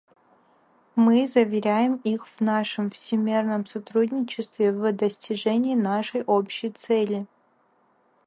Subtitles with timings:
[0.95, 7.27] Мы заверяем их в нашем всемерном сотрудничестве в достижении нашей общей цели.